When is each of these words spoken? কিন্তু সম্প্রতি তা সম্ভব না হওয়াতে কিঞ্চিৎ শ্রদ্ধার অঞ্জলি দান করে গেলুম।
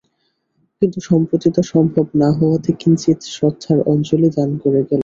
কিন্তু 0.81 0.99
সম্প্রতি 1.01 1.49
তা 1.55 1.61
সম্ভব 1.73 2.05
না 2.21 2.29
হওয়াতে 2.37 2.71
কিঞ্চিৎ 2.81 3.19
শ্রদ্ধার 3.33 3.79
অঞ্জলি 3.91 4.29
দান 4.37 4.49
করে 4.63 4.79
গেলুম। 4.81 4.99